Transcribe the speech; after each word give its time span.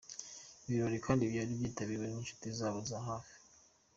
Ibi 0.65 0.69
birori 0.75 0.97
kandi 1.05 1.29
byari 1.31 1.51
byitabiriwe 1.59 2.05
n’ 2.07 2.15
inshuti 2.19 2.45
zabo 2.57 2.79
za 2.89 2.99
hafi. 3.07 3.35